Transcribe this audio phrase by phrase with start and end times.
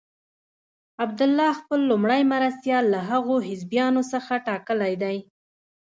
[1.03, 5.17] عبدالله خپل لومړی مرستیال له هغو حزبیانو څخه ټاکلی دی.